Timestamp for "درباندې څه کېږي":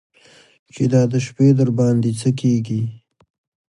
1.59-2.81